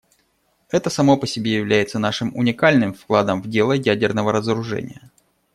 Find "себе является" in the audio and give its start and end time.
1.27-1.99